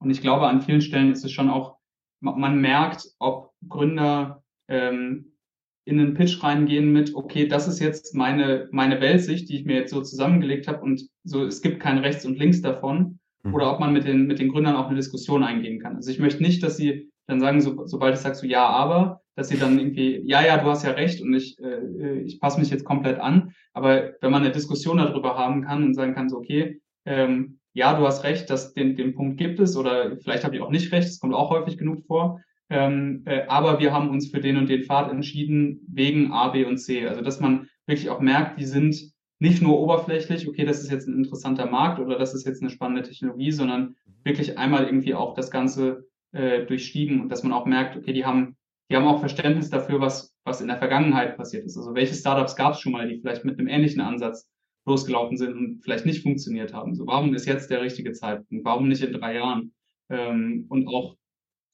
[0.03, 1.77] und ich glaube, an vielen Stellen ist es schon auch,
[2.21, 5.33] man merkt, ob Gründer ähm,
[5.85, 9.77] in den Pitch reingehen mit, okay, das ist jetzt meine, meine Weltsicht, die ich mir
[9.77, 13.19] jetzt so zusammengelegt habe und so, es gibt kein Rechts und Links davon.
[13.43, 13.55] mhm.
[13.55, 15.97] oder ob man mit den, mit den Gründern auch eine Diskussion eingehen kann.
[15.97, 19.21] Also ich möchte nicht, dass sie dann sagen, so, sobald ich sage so ja, aber,
[19.37, 22.61] dass sie dann irgendwie, ja, ja, du hast ja recht und ich, äh, ich passe
[22.61, 23.55] mich jetzt komplett an.
[23.73, 27.99] Aber wenn man eine Diskussion darüber haben kann und sagen kann, so, okay, ähm, ja,
[27.99, 30.93] du hast recht, dass den, den Punkt gibt es oder vielleicht habe ich auch nicht
[30.93, 32.41] recht, das kommt auch häufig genug vor.
[32.71, 36.65] Ähm, äh, aber wir haben uns für den und den Pfad entschieden wegen A, B
[36.65, 37.07] und C.
[37.07, 41.09] Also dass man wirklich auch merkt, die sind nicht nur oberflächlich, okay, das ist jetzt
[41.09, 45.35] ein interessanter Markt oder das ist jetzt eine spannende Technologie, sondern wirklich einmal irgendwie auch
[45.35, 48.57] das Ganze äh, durchstiegen und dass man auch merkt, okay, die haben,
[48.89, 51.77] die haben auch Verständnis dafür, was, was in der Vergangenheit passiert ist.
[51.77, 54.49] Also welche Startups gab es schon mal, die vielleicht mit einem ähnlichen Ansatz
[54.85, 56.95] losgelaufen sind und vielleicht nicht funktioniert haben.
[56.95, 58.65] So, warum ist jetzt der richtige Zeitpunkt?
[58.65, 59.73] Warum nicht in drei Jahren?
[60.11, 61.17] Ähm, und auch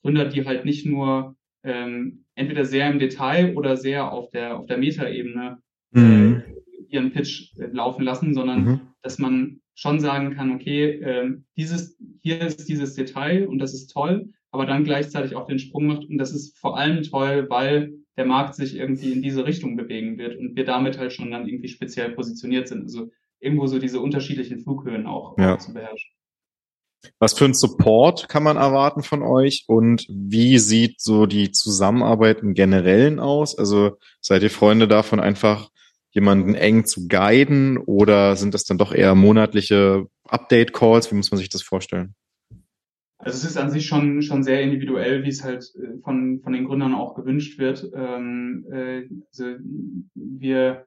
[0.02, 4.66] Gründer, die halt nicht nur ähm, entweder sehr im Detail oder sehr auf der auf
[4.66, 5.58] der Metaebene
[5.90, 6.42] mhm.
[6.46, 8.80] äh, ihren Pitch äh, laufen lassen, sondern mhm.
[9.02, 13.88] dass man schon sagen kann, okay, äh, dieses hier ist dieses Detail und das ist
[13.88, 17.92] toll, aber dann gleichzeitig auch den Sprung macht und das ist vor allem toll, weil
[18.18, 21.48] der Markt sich irgendwie in diese Richtung bewegen wird und wir damit halt schon dann
[21.48, 22.82] irgendwie speziell positioniert sind.
[22.82, 25.54] Also irgendwo so diese unterschiedlichen Flughöhen auch, ja.
[25.54, 26.10] auch zu beherrschen.
[27.20, 32.40] Was für ein Support kann man erwarten von euch und wie sieht so die Zusammenarbeit
[32.40, 33.56] im Generellen aus?
[33.56, 35.70] Also seid ihr Freunde davon, einfach
[36.10, 41.12] jemanden eng zu guiden oder sind das dann doch eher monatliche Update-Calls?
[41.12, 42.16] Wie muss man sich das vorstellen?
[43.18, 46.52] Also es ist an sich schon, schon sehr individuell, wie es halt äh, von, von
[46.52, 47.90] den Gründern auch gewünscht wird.
[47.94, 49.56] Ähm, äh, also
[50.14, 50.86] wir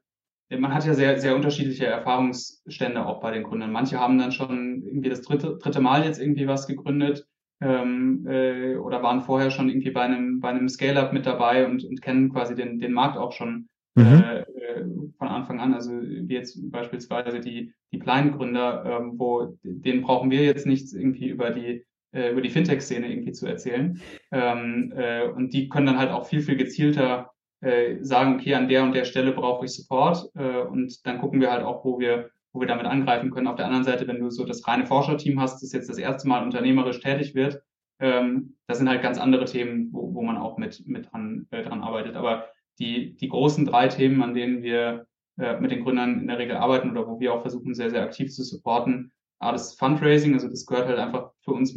[0.60, 3.72] man hat ja sehr, sehr unterschiedliche Erfahrungsstände auch bei den Gründern.
[3.72, 7.26] Manche haben dann schon irgendwie das dritte, dritte Mal jetzt irgendwie was gegründet
[7.62, 11.86] ähm, äh, oder waren vorher schon irgendwie bei einem, bei einem Scale-Up mit dabei und,
[11.86, 14.06] und kennen quasi den, den Markt auch schon mhm.
[14.06, 14.86] äh, äh
[15.18, 15.74] von Anfang an.
[15.74, 20.94] Also wie jetzt beispielsweise die, die kleinen Gründer, ähm, wo denen brauchen wir jetzt nichts
[20.94, 24.02] irgendwie über die äh, über die Fintech-Szene irgendwie zu erzählen.
[24.32, 28.68] Ähm, äh, und die können dann halt auch viel, viel gezielter äh, sagen, okay, an
[28.68, 32.00] der und der Stelle brauche ich Support äh, und dann gucken wir halt auch, wo
[32.00, 33.48] wir, wo wir damit angreifen können.
[33.48, 36.28] Auf der anderen Seite, wenn du so das reine Forscherteam hast, das jetzt das erste
[36.28, 37.62] Mal unternehmerisch tätig wird,
[38.00, 41.64] ähm, das sind halt ganz andere Themen, wo, wo man auch mit, mit dran, äh,
[41.64, 42.16] dran arbeitet.
[42.16, 42.48] Aber
[42.80, 45.06] die, die großen drei Themen, an denen wir
[45.38, 48.02] äh, mit den Gründern in der Regel arbeiten oder wo wir auch versuchen, sehr, sehr
[48.02, 51.74] aktiv zu supporten, A, das Fundraising, also das gehört halt einfach für uns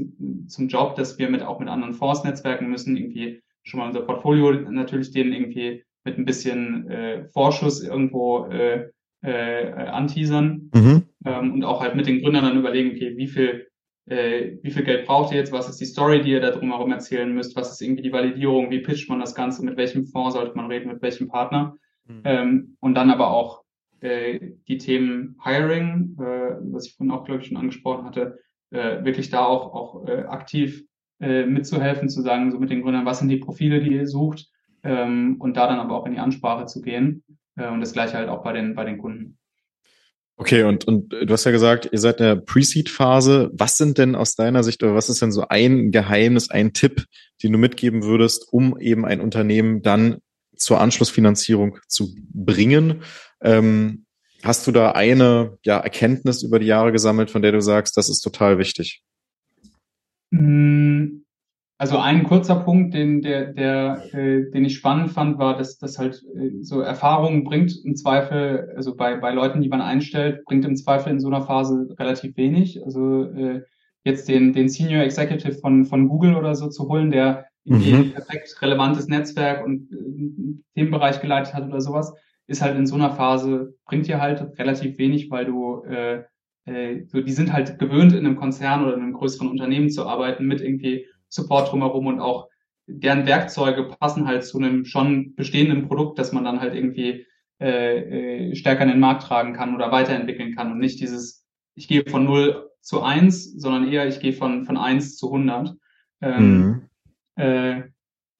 [0.48, 4.02] zum Job, dass wir mit auch mit anderen Fonds netzwerken müssen, irgendwie schon mal unser
[4.02, 8.90] Portfolio natürlich denen irgendwie mit ein bisschen äh, Vorschuss irgendwo äh,
[9.22, 10.70] äh, anteasern.
[10.74, 11.04] Mhm.
[11.24, 13.66] ähm, und auch halt mit den Gründern dann überlegen, okay, wie viel
[14.06, 16.92] äh, wie viel Geld braucht ihr jetzt, was ist die Story, die ihr da drumherum
[16.92, 20.34] erzählen müsst, was ist irgendwie die Validierung, wie pitcht man das Ganze, mit welchem Fonds
[20.34, 21.76] sollte man reden, mit welchem Partner?
[22.06, 22.20] Mhm.
[22.24, 23.63] ähm, und dann aber auch
[24.04, 28.38] äh, die Themen Hiring, äh, was ich vorhin auch, glaube ich, schon angesprochen hatte,
[28.70, 30.84] äh, wirklich da auch, auch äh, aktiv
[31.20, 34.46] äh, mitzuhelfen, zu sagen, so mit den Gründern, was sind die Profile, die ihr sucht,
[34.82, 37.24] ähm, und da dann aber auch in die Ansprache zu gehen.
[37.56, 39.38] Äh, und das gleiche halt auch bei den, bei den Kunden.
[40.36, 43.50] Okay, und, und du hast ja gesagt, ihr seid in der Pre-Seed-Phase.
[43.54, 47.04] Was sind denn aus deiner Sicht oder was ist denn so ein Geheimnis, ein Tipp,
[47.42, 50.18] den du mitgeben würdest, um eben ein Unternehmen dann
[50.56, 53.02] zur Anschlussfinanzierung zu bringen?
[53.44, 54.06] Ähm,
[54.42, 58.08] hast du da eine ja, Erkenntnis über die Jahre gesammelt, von der du sagst, das
[58.08, 59.02] ist total wichtig?
[60.30, 61.24] Mm,
[61.76, 65.98] also ein kurzer Punkt, den, der, der, äh, den ich spannend fand, war, dass das
[65.98, 70.64] halt äh, so Erfahrungen bringt im Zweifel, also bei, bei Leuten, die man einstellt, bringt
[70.64, 72.82] im Zweifel in so einer Phase relativ wenig.
[72.84, 73.62] Also äh,
[74.04, 77.94] jetzt den, den Senior Executive von, von Google oder so zu holen, der mhm.
[77.94, 82.12] ein perfekt relevantes Netzwerk und äh, Themenbereich geleitet hat oder sowas,
[82.46, 86.24] ist halt in so einer Phase, bringt dir halt relativ wenig, weil du äh,
[86.66, 90.06] äh, so, die sind halt gewöhnt, in einem Konzern oder in einem größeren Unternehmen zu
[90.06, 92.48] arbeiten, mit irgendwie Support drumherum und auch
[92.86, 97.26] deren Werkzeuge passen halt zu einem schon bestehenden Produkt, dass man dann halt irgendwie
[97.60, 101.88] äh, äh, stärker in den Markt tragen kann oder weiterentwickeln kann und nicht dieses, ich
[101.88, 105.74] gehe von 0 zu 1, sondern eher, ich gehe von, von 1 zu 100.
[106.20, 106.82] Ähm, mhm.
[107.36, 107.82] äh, äh,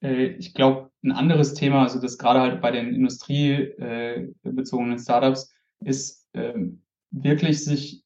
[0.05, 6.29] ich glaube, ein anderes Thema, also das gerade halt bei den industriebezogenen äh, Startups, ist
[6.33, 6.55] äh,
[7.11, 8.05] wirklich sich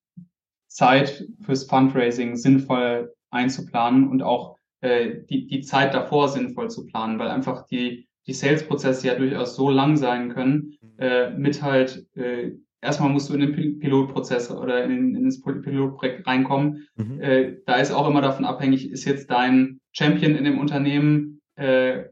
[0.69, 7.19] Zeit fürs Fundraising sinnvoll einzuplanen und auch äh, die, die Zeit davor sinnvoll zu planen,
[7.19, 10.93] weil einfach die, die Sales-Prozesse ja durchaus so lang sein können, mhm.
[10.99, 16.27] äh, mit halt, äh, erstmal musst du in den Pilotprozess oder in, in das Pilotprojekt
[16.27, 16.87] reinkommen.
[16.97, 17.21] Mhm.
[17.21, 22.05] Äh, da ist auch immer davon abhängig, ist jetzt dein Champion in dem Unternehmen, äh,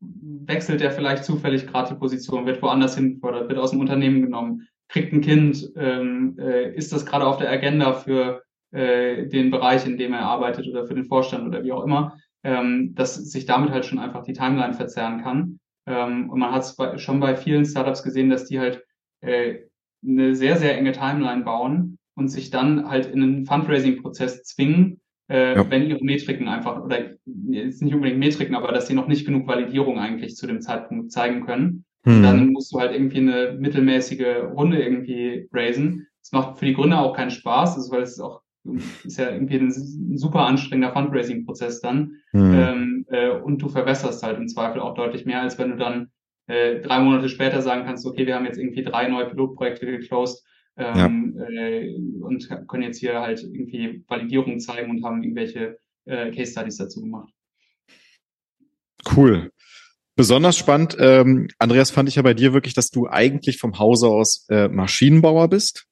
[0.00, 4.22] wechselt der vielleicht zufällig gerade die Position, wird woanders hin gefördert, wird aus dem Unternehmen
[4.22, 9.50] genommen, kriegt ein Kind, ähm, äh, ist das gerade auf der Agenda für äh, den
[9.50, 13.14] Bereich, in dem er arbeitet oder für den Vorstand oder wie auch immer, ähm, dass
[13.14, 15.58] sich damit halt schon einfach die Timeline verzerren kann.
[15.86, 18.84] Ähm, und man hat es schon bei vielen Startups gesehen, dass die halt
[19.20, 19.60] äh,
[20.06, 25.54] eine sehr, sehr enge Timeline bauen und sich dann halt in einen Fundraising-Prozess zwingen, äh,
[25.54, 25.70] ja.
[25.70, 26.98] wenn ihre Metriken einfach, oder
[27.50, 31.12] jetzt nicht unbedingt Metriken, aber dass sie noch nicht genug Validierung eigentlich zu dem Zeitpunkt
[31.12, 31.84] zeigen können.
[32.04, 32.22] Hm.
[32.22, 36.06] Dann musst du halt irgendwie eine mittelmäßige Runde irgendwie raisen.
[36.20, 38.42] Das macht für die Gründer auch keinen Spaß, also weil es ist auch
[39.04, 42.12] ist ja irgendwie ein, ein super anstrengender Fundraising-Prozess dann.
[42.30, 42.54] Hm.
[42.54, 46.10] Ähm, äh, und du verbesserst halt im Zweifel auch deutlich mehr, als wenn du dann
[46.46, 50.44] äh, drei Monate später sagen kannst, okay, wir haben jetzt irgendwie drei neue Pilotprojekte geclosed
[50.76, 51.48] ähm, ja.
[51.48, 56.76] äh, und können jetzt hier halt irgendwie Validierung zeigen und haben irgendwelche äh, Case Studies
[56.76, 57.32] dazu gemacht.
[59.14, 59.50] Cool.
[60.16, 64.08] Besonders spannend, ähm, Andreas, fand ich ja bei dir wirklich, dass du eigentlich vom Hause
[64.08, 65.88] aus äh, Maschinenbauer bist.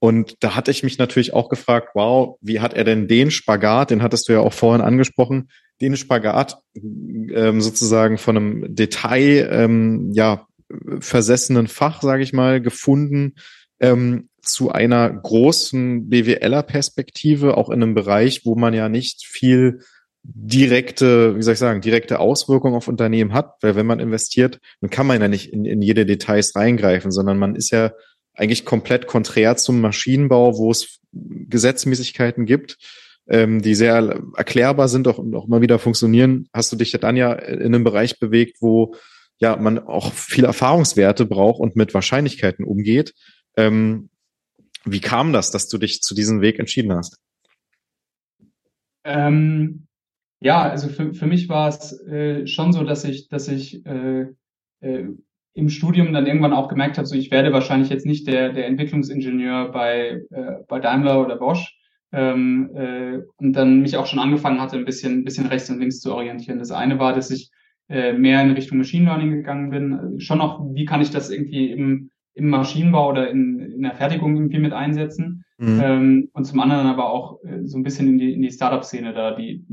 [0.00, 3.90] Und da hatte ich mich natürlich auch gefragt, wow, wie hat er denn den Spagat,
[3.90, 10.10] den hattest du ja auch vorhin angesprochen, den Spagat ähm, sozusagen von einem Detail, ähm,
[10.12, 10.46] ja,
[11.00, 13.34] versessenen Fach, sage ich mal, gefunden,
[13.80, 19.80] ähm, zu einer großen BWLer-Perspektive, auch in einem Bereich, wo man ja nicht viel
[20.22, 24.90] direkte, wie soll ich sagen, direkte Auswirkungen auf Unternehmen hat, weil wenn man investiert, dann
[24.90, 27.92] kann man ja nicht in, in jede Details reingreifen, sondern man ist ja
[28.34, 32.76] eigentlich komplett konträr zum Maschinenbau, wo es Gesetzmäßigkeiten gibt,
[33.28, 36.48] ähm, die sehr erklärbar sind auch, und auch immer wieder funktionieren.
[36.52, 38.94] Hast du dich dann ja in einem Bereich bewegt, wo
[39.38, 43.14] ja man auch viel Erfahrungswerte braucht und mit Wahrscheinlichkeiten umgeht.
[43.56, 44.10] Ähm,
[44.84, 47.18] wie kam das, dass du dich zu diesem Weg entschieden hast?
[49.04, 49.86] Ähm,
[50.40, 54.26] ja, also für, für mich war es äh, schon so, dass ich, dass ich äh,
[54.80, 55.04] äh,
[55.54, 58.66] im Studium dann irgendwann auch gemerkt habe, so ich werde wahrscheinlich jetzt nicht der, der
[58.66, 61.74] Entwicklungsingenieur bei, äh, bei Daimler oder Bosch.
[62.10, 66.00] Ähm, äh, und dann mich auch schon angefangen hatte, ein bisschen, bisschen rechts und links
[66.00, 66.58] zu orientieren.
[66.58, 67.50] Das eine war, dass ich
[67.88, 70.20] äh, mehr in Richtung Machine Learning gegangen bin.
[70.20, 74.36] Schon noch, wie kann ich das irgendwie im, im Maschinenbau oder in, in der Fertigung
[74.36, 75.44] irgendwie mit einsetzen.
[75.58, 75.80] Mhm.
[75.82, 79.12] Ähm, und zum anderen aber auch äh, so ein bisschen in die, in die Startup-Szene
[79.12, 79.64] da, die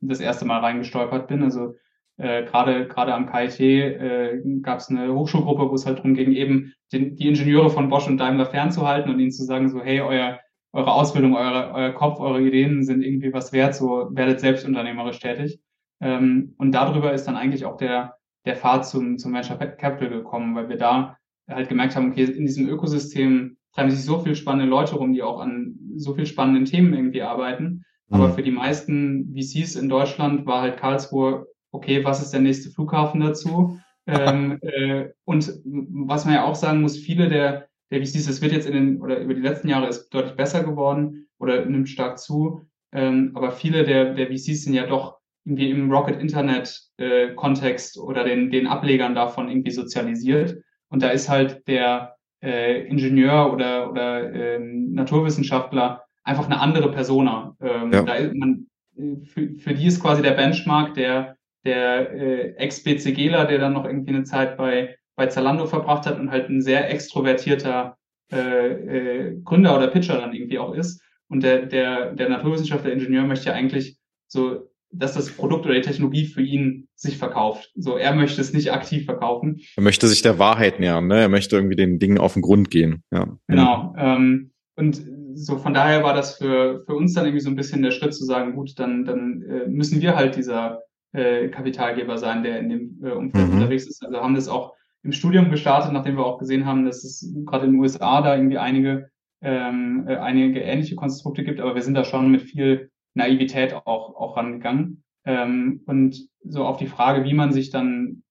[0.00, 1.42] das erste Mal reingestolpert bin.
[1.42, 1.74] Also
[2.16, 6.32] äh, gerade gerade am KIT äh, gab es eine Hochschulgruppe, wo es halt darum ging,
[6.32, 10.00] eben den, die Ingenieure von Bosch und Daimler fernzuhalten und ihnen zu sagen, so, hey,
[10.00, 10.40] euer,
[10.72, 15.20] eure Ausbildung, eure, euer Kopf, eure Ideen sind irgendwie was wert, so werdet selbst unternehmerisch
[15.20, 15.60] tätig.
[16.00, 20.56] Ähm, und darüber ist dann eigentlich auch der, der Pfad zum, zum Venture Capital gekommen,
[20.56, 21.17] weil wir da
[21.48, 25.22] halt gemerkt haben, okay, in diesem Ökosystem treiben sich so viele spannende Leute rum, die
[25.22, 27.84] auch an so viel spannenden Themen irgendwie arbeiten.
[28.10, 28.32] Aber mhm.
[28.34, 33.20] für die meisten VCs in Deutschland war halt Karlsruhe okay, was ist der nächste Flughafen
[33.20, 33.78] dazu?
[34.06, 38.52] ähm, äh, und was man ja auch sagen muss, viele der, der VCs, es wird
[38.52, 42.18] jetzt in den, oder über die letzten Jahre ist deutlich besser geworden oder nimmt stark
[42.18, 47.34] zu, ähm, aber viele der, der VCs sind ja doch irgendwie im Rocket Internet äh,
[47.34, 50.58] Kontext oder den, den Ablegern davon irgendwie sozialisiert.
[50.88, 57.56] Und da ist halt der äh, Ingenieur oder, oder ähm, Naturwissenschaftler einfach eine andere Persona.
[57.60, 58.02] Ähm, ja.
[58.02, 63.44] da ist man, äh, für, für die ist quasi der Benchmark der der äh, Ex-BCGler,
[63.44, 66.90] der dann noch irgendwie eine Zeit bei, bei Zalando verbracht hat und halt ein sehr
[66.90, 67.96] extrovertierter
[68.32, 71.02] äh, äh, Gründer oder Pitcher dann irgendwie auch ist.
[71.28, 75.82] Und der, der, der Naturwissenschaftler, Ingenieur möchte ja eigentlich so, dass das Produkt oder die
[75.82, 77.70] Technologie für ihn sich verkauft.
[77.74, 79.60] So, er möchte es nicht aktiv verkaufen.
[79.76, 81.20] Er möchte sich der Wahrheit nähern, ne?
[81.20, 83.02] Er möchte irgendwie den Dingen auf den Grund gehen.
[83.10, 83.26] Ja.
[83.46, 83.94] Genau.
[83.98, 85.02] Ähm, und
[85.34, 88.14] so von daher war das für, für uns dann irgendwie so ein bisschen der Schritt
[88.14, 92.68] zu sagen, gut, dann, dann äh, müssen wir halt dieser äh, Kapitalgeber sein, der in
[92.68, 93.54] dem äh, Umfeld mhm.
[93.54, 94.04] unterwegs ist.
[94.04, 97.66] Also haben das auch im Studium gestartet, nachdem wir auch gesehen haben, dass es gerade
[97.66, 99.10] in den USA da irgendwie einige,
[99.42, 104.14] ähm, äh, einige ähnliche Konstrukte gibt, aber wir sind da schon mit viel Naivität auch,
[104.16, 105.04] auch rangegangen.
[105.26, 108.22] Ähm, und so auf die Frage, wie man sich dann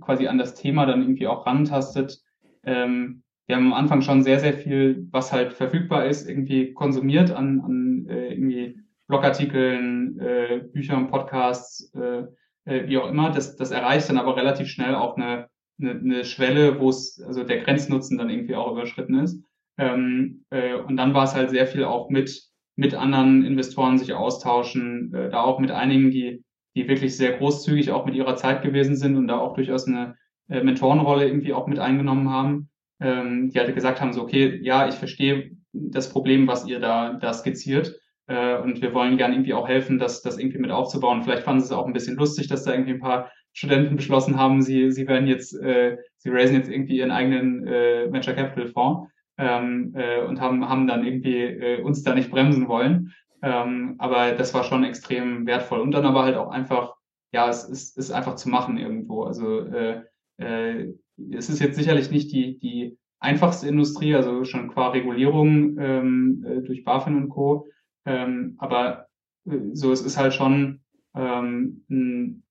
[0.00, 2.18] quasi an das Thema dann irgendwie auch rantastet,
[2.64, 7.30] ähm, wir haben am Anfang schon sehr, sehr viel, was halt verfügbar ist, irgendwie konsumiert
[7.30, 12.24] an, an äh, irgendwie Blogartikeln, äh, Büchern, Podcasts, äh,
[12.66, 13.30] äh, wie auch immer.
[13.30, 15.48] Das, das erreicht dann aber relativ schnell auch eine,
[15.80, 19.42] eine, eine Schwelle, wo es, also der Grenznutzen dann irgendwie auch überschritten ist.
[19.78, 22.47] Ähm, äh, und dann war es halt sehr viel auch mit,
[22.78, 26.44] mit anderen Investoren sich austauschen, äh, da auch mit einigen, die,
[26.76, 30.14] die wirklich sehr großzügig auch mit ihrer Zeit gewesen sind und da auch durchaus eine
[30.48, 34.86] äh, Mentorenrolle irgendwie auch mit eingenommen haben, ähm, die halt gesagt haben, so, okay, ja,
[34.86, 37.98] ich verstehe das Problem, was ihr da, da skizziert.
[38.28, 41.24] Äh, und wir wollen gerne irgendwie auch helfen, das, das irgendwie mit aufzubauen.
[41.24, 44.36] Vielleicht fanden sie es auch ein bisschen lustig, dass da irgendwie ein paar Studenten beschlossen
[44.36, 48.68] haben, sie, sie werden jetzt, äh, sie raisen jetzt irgendwie ihren eigenen äh, Venture Capital
[48.68, 49.10] Fonds.
[49.38, 53.14] Ähm, äh, und haben, haben dann irgendwie äh, uns da nicht bremsen wollen.
[53.40, 55.80] Ähm, aber das war schon extrem wertvoll.
[55.80, 56.94] Und dann aber halt auch einfach,
[57.32, 59.22] ja, es ist, ist einfach zu machen irgendwo.
[59.22, 60.02] Also äh,
[60.38, 60.92] äh,
[61.32, 66.62] es ist jetzt sicherlich nicht die, die einfachste Industrie, also schon qua Regulierung ähm, äh,
[66.62, 67.68] durch BaFin und Co.
[68.06, 69.06] Ähm, aber
[69.46, 70.80] äh, so, es ist halt schon
[71.14, 72.42] ähm, ein,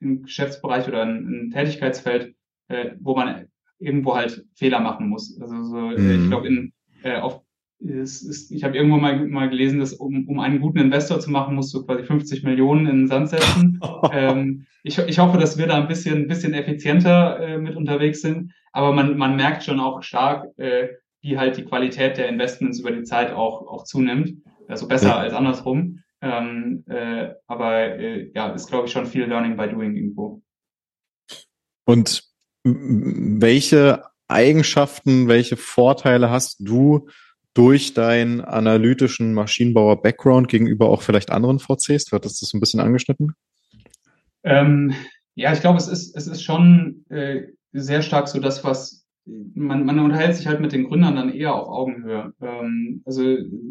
[0.00, 2.34] ein Geschäftsbereich oder ein, ein Tätigkeitsfeld,
[2.68, 5.38] äh, wo man irgendwo halt Fehler machen muss.
[5.40, 6.22] Also so, mhm.
[6.22, 7.46] ich glaube, in äh, auf
[7.78, 11.30] ist, ist, ich habe irgendwo mal, mal gelesen, dass um, um einen guten Investor zu
[11.30, 13.80] machen, musst du quasi 50 Millionen in den Sand setzen.
[14.12, 18.22] ähm, ich, ich hoffe, dass wir da ein bisschen, ein bisschen effizienter äh, mit unterwegs
[18.22, 20.88] sind, aber man, man merkt schon auch stark, äh,
[21.20, 24.34] wie halt die Qualität der Investments über die Zeit auch, auch zunimmt.
[24.68, 25.16] Also besser ja.
[25.18, 26.02] als andersrum.
[26.22, 30.42] Ähm, äh, aber äh, ja, ist, glaube ich, schon viel Learning by Doing irgendwo.
[31.84, 32.24] Und
[32.66, 37.08] welche Eigenschaften, welche Vorteile hast du
[37.54, 42.06] durch deinen analytischen Maschinenbauer-Background gegenüber auch vielleicht anderen VCs?
[42.06, 43.34] Du hattest das ein bisschen angeschnitten.
[44.42, 44.94] Ähm,
[45.34, 49.84] ja, ich glaube, es ist, es ist schon äh, sehr stark so das, was man,
[49.84, 52.32] man unterhält sich halt mit den Gründern dann eher auf Augenhöhe.
[52.40, 53.22] Ähm, also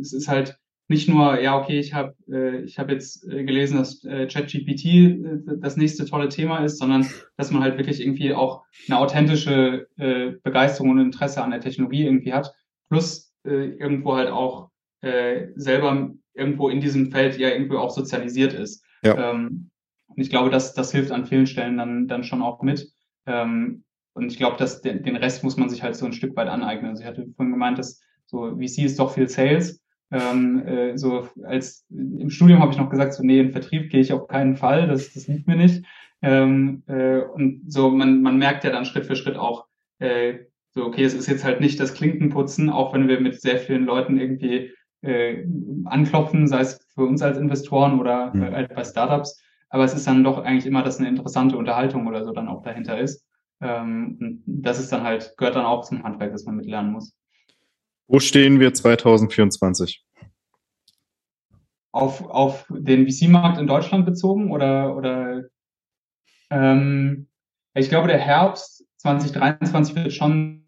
[0.01, 3.77] es ist halt nicht nur, ja, okay, ich habe äh, ich hab jetzt äh, gelesen,
[3.77, 5.17] dass äh, ChatGPT äh,
[5.57, 10.33] das nächste tolle Thema ist, sondern dass man halt wirklich irgendwie auch eine authentische äh,
[10.43, 12.53] Begeisterung und Interesse an der Technologie irgendwie hat.
[12.89, 14.69] Plus äh, irgendwo halt auch
[15.01, 18.83] äh, selber irgendwo in diesem Feld ja irgendwo auch sozialisiert ist.
[19.03, 19.31] Ja.
[19.31, 19.71] Ähm,
[20.07, 22.91] und ich glaube, das, das hilft an vielen Stellen dann, dann schon auch mit.
[23.25, 26.35] Ähm, und ich glaube, dass den, den Rest muss man sich halt so ein Stück
[26.35, 26.91] weit aneignen.
[26.91, 29.81] Also ich hatte vorhin gemeint, dass so VC ist doch viel Sales.
[30.15, 33.99] Ähm, äh, so als im Studium habe ich noch gesagt, so nee, in Vertrieb gehe
[33.99, 35.83] ich auf keinen Fall, das, das liegt mir nicht.
[36.21, 39.65] Ähm, äh, und so, man, man merkt ja dann Schritt für Schritt auch,
[39.99, 40.35] äh,
[40.71, 43.85] so, okay, es ist jetzt halt nicht das Klinkenputzen, auch wenn wir mit sehr vielen
[43.85, 45.45] Leuten irgendwie äh,
[45.83, 48.43] anklopfen, sei es für uns als Investoren oder mhm.
[48.43, 52.23] äh, bei Startups, aber es ist dann doch eigentlich immer, dass eine interessante Unterhaltung oder
[52.23, 53.25] so dann auch dahinter ist.
[53.59, 57.13] Ähm, und das ist dann halt, gehört dann auch zum Handwerk, das man mitlernen muss.
[58.07, 60.04] Wo stehen wir 2024?
[61.95, 65.43] Auf, auf den VC-Markt in Deutschland bezogen oder, oder
[66.49, 67.29] ähm,
[67.73, 70.67] ich glaube, der Herbst 2023 wird schon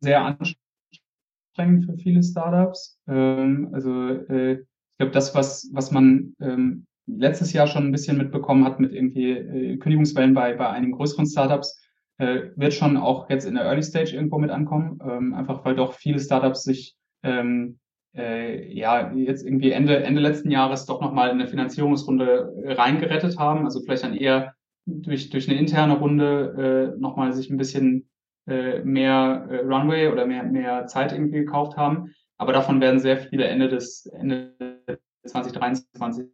[0.00, 3.00] sehr anstrengend für viele Startups.
[3.08, 8.18] Ähm, also äh, ich glaube, das, was, was man ähm, letztes Jahr schon ein bisschen
[8.18, 11.80] mitbekommen hat mit irgendwie äh, Kündigungswellen bei, bei einigen größeren Startups,
[12.18, 15.76] äh, wird schon auch jetzt in der Early Stage irgendwo mit ankommen, ähm, einfach weil
[15.76, 17.78] doch viele Startups sich ähm,
[18.16, 23.64] äh, ja jetzt irgendwie Ende Ende letzten Jahres doch nochmal in eine Finanzierungsrunde reingerettet haben,
[23.64, 24.54] also vielleicht dann eher
[24.86, 28.08] durch durch eine interne Runde äh, nochmal sich ein bisschen
[28.46, 33.18] äh, mehr äh, Runway oder mehr mehr Zeit irgendwie gekauft haben, aber davon werden sehr
[33.18, 34.54] viele Ende des Ende
[35.24, 36.28] 2023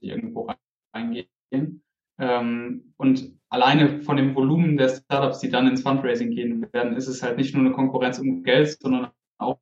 [0.00, 0.48] irgendwo
[0.94, 1.82] reingehen.
[2.18, 7.08] Ähm, und alleine von dem Volumen der Startups, die dann ins Fundraising gehen werden, ist
[7.08, 9.58] es halt nicht nur eine Konkurrenz um Geld, sondern auch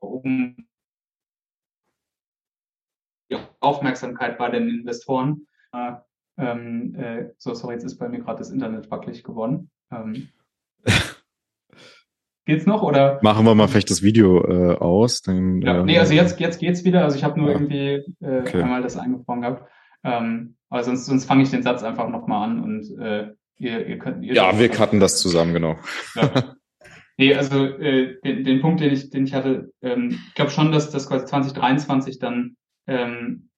[0.00, 0.56] um
[3.34, 5.46] die Aufmerksamkeit bei den Investoren.
[5.72, 5.92] Äh,
[6.36, 9.70] ähm, äh, so, sorry, jetzt ist bei mir gerade das Internet wackelig geworden.
[9.92, 10.28] Ähm,
[12.44, 13.20] geht's noch oder?
[13.22, 15.22] Machen wir mal vielleicht das Video äh, aus.
[15.22, 17.04] Dann, ja, ähm, nee, also jetzt, jetzt geht's wieder.
[17.04, 17.54] Also ich habe nur ja.
[17.54, 18.62] irgendwie äh, okay.
[18.62, 19.70] einmal das eingebrochen gehabt.
[20.02, 23.98] Ähm, aber sonst, sonst fange ich den Satz einfach nochmal an und äh, ihr, ihr
[23.98, 24.24] könnt.
[24.24, 25.76] Ihr ja, wir cutten das zusammen, genau.
[26.14, 26.56] Ja.
[27.16, 30.72] Nee, also äh, den, den Punkt, den ich, den ich hatte, ähm, ich glaube schon,
[30.72, 33.48] dass das quasi 2023 dann ähm,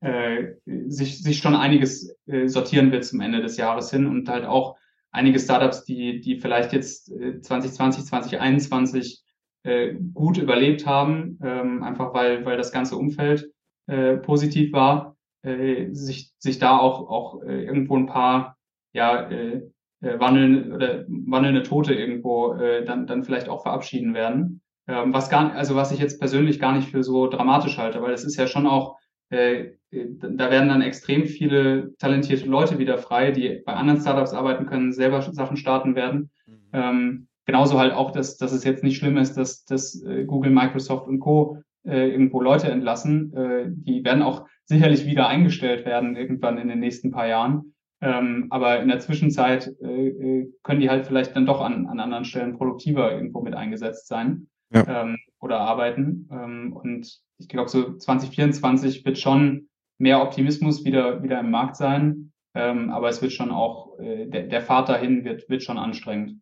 [0.00, 4.44] äh, sich, sich schon einiges äh, sortieren wird zum Ende des Jahres hin und halt
[4.44, 4.76] auch
[5.10, 9.22] einige Startups, die, die vielleicht jetzt äh, 2020, 2021
[9.62, 13.50] äh, gut überlebt haben, ähm, einfach weil, weil das ganze Umfeld
[13.86, 18.56] äh, positiv war, äh, sich, sich da auch, auch äh, irgendwo ein paar
[18.92, 19.62] ja, äh,
[20.02, 24.60] äh, wandeln oder wandelnde Tote irgendwo äh, dann, dann vielleicht auch verabschieden werden.
[24.86, 28.12] Ähm, was gar also was ich jetzt persönlich gar nicht für so dramatisch halte, weil
[28.12, 28.98] es ist ja schon auch,
[29.30, 34.34] äh, äh, da werden dann extrem viele talentierte Leute wieder frei, die bei anderen Startups
[34.34, 36.30] arbeiten können, selber Sachen starten werden.
[36.46, 36.54] Mhm.
[36.72, 40.50] Ähm, genauso halt auch, dass, dass es jetzt nicht schlimm ist, dass, dass äh, Google,
[40.50, 41.58] Microsoft und Co.
[41.86, 43.34] Äh, irgendwo Leute entlassen.
[43.36, 47.74] Äh, die werden auch sicherlich wieder eingestellt werden irgendwann in den nächsten paar Jahren.
[48.00, 52.00] Ähm, aber in der Zwischenzeit äh, äh, können die halt vielleicht dann doch an, an
[52.00, 55.02] anderen Stellen produktiver irgendwo mit eingesetzt sein ja.
[55.02, 56.28] ähm, oder arbeiten.
[56.30, 59.68] Ähm, und ich glaube, so 2024 wird schon
[59.98, 62.32] mehr Optimismus wieder, wieder im Markt sein.
[62.54, 66.40] Ähm, aber es wird schon auch, äh, der, der Pfad dahin wird, wird schon anstrengend.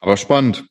[0.00, 0.68] Aber spannend.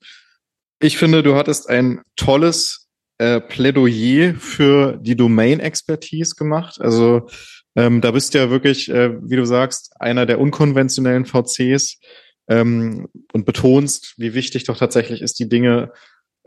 [0.79, 6.79] Ich finde, du hattest ein tolles äh, Plädoyer für die Domain-Expertise gemacht.
[6.79, 7.27] Also
[7.75, 11.99] ähm, da bist du ja wirklich, äh, wie du sagst, einer der unkonventionellen VCs
[12.47, 15.91] ähm, und betonst, wie wichtig doch tatsächlich ist, die Dinge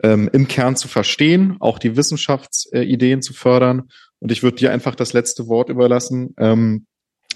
[0.03, 3.89] ähm, im Kern zu verstehen, auch die Wissenschaftsideen äh, zu fördern.
[4.19, 6.33] Und ich würde dir einfach das letzte Wort überlassen.
[6.37, 6.87] Ähm,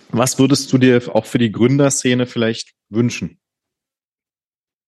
[0.09, 3.39] was würdest du dir auch für die Gründerszene vielleicht wünschen?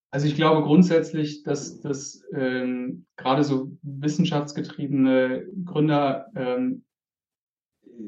[0.10, 6.86] Also ich glaube grundsätzlich, dass, dass ähm, gerade so wissenschaftsgetriebene Gründer, ähm,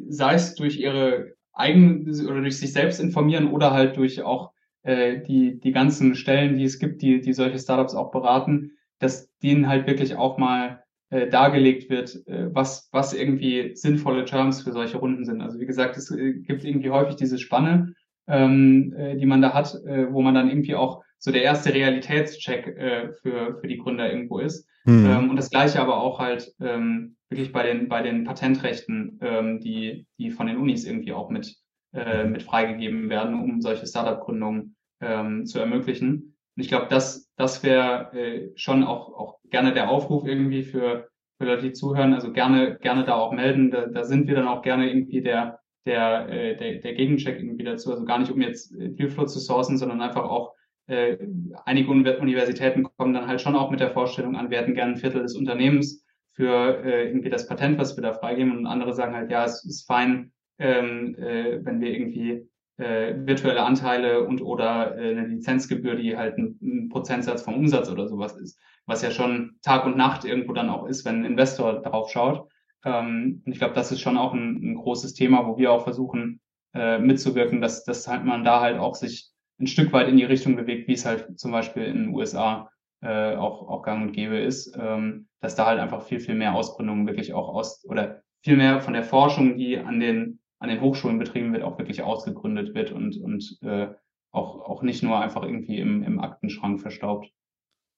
[0.08, 4.54] sei es durch ihre eigenen oder durch sich selbst informieren oder halt durch auch
[4.84, 9.34] äh, die, die ganzen Stellen, die es gibt, die, die solche Startups auch beraten, dass
[9.40, 14.72] denen halt wirklich auch mal äh, dargelegt wird, äh, was, was irgendwie sinnvolle Terms für
[14.72, 15.42] solche Runden sind.
[15.42, 17.94] Also wie gesagt, es äh, gibt irgendwie häufig diese Spanne,
[18.28, 21.74] ähm, äh, die man da hat, äh, wo man dann irgendwie auch so der erste
[21.74, 24.68] Realitätscheck äh, für, für die Gründer irgendwo ist.
[24.86, 25.06] Mhm.
[25.06, 29.60] Ähm, und das gleiche aber auch halt ähm, wirklich bei den, bei den Patentrechten, ähm,
[29.60, 31.58] die, die von den Unis irgendwie auch mit,
[31.94, 36.36] äh, mit freigegeben werden, um solche Startup-Gründungen ähm, zu ermöglichen.
[36.56, 41.10] Und ich glaube, das, das wäre äh, schon auch, auch gerne der Aufruf irgendwie für,
[41.38, 42.14] für Leute, die zuhören.
[42.14, 43.72] Also gerne, gerne da auch melden.
[43.72, 47.64] Da, da sind wir dann auch gerne irgendwie der, der, äh, der, der Gegencheck irgendwie
[47.64, 47.92] dazu.
[47.92, 50.54] Also gar nicht, um jetzt äh, Dealflow zu sourcen, sondern einfach auch
[50.90, 51.18] äh,
[51.66, 54.98] einige Universitäten kommen dann halt schon auch mit der Vorstellung an, wir hätten gerne ein
[54.98, 58.58] Viertel des Unternehmens für äh, irgendwie das Patent, was wir da freigeben.
[58.58, 62.48] Und andere sagen halt, ja, es ist fein, ähm, äh, wenn wir irgendwie
[62.78, 67.90] äh, virtuelle Anteile und oder äh, eine Lizenzgebühr, die halt ein, ein Prozentsatz vom Umsatz
[67.90, 71.26] oder sowas ist, was ja schon Tag und Nacht irgendwo dann auch ist, wenn ein
[71.26, 72.48] Investor darauf schaut.
[72.86, 75.84] Ähm, und ich glaube, das ist schon auch ein, ein großes Thema, wo wir auch
[75.84, 76.40] versuchen
[76.74, 79.30] äh, mitzuwirken, dass, dass halt man da halt auch sich
[79.60, 82.70] ein Stück weit in die Richtung bewegt, wie es halt zum Beispiel in den USA
[83.02, 86.56] äh, auch, auch gang und gäbe ist, ähm, dass da halt einfach viel, viel mehr
[86.56, 90.82] Ausgründungen wirklich auch aus oder viel mehr von der Forschung, die an den, an den
[90.82, 93.88] Hochschulen betrieben wird, auch wirklich ausgegründet wird und, und äh,
[94.32, 97.32] auch, auch nicht nur einfach irgendwie im, im Aktenschrank verstaubt.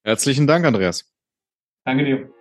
[0.03, 1.11] Herzlichen Dank, Andreas.
[1.85, 2.40] Danke dir.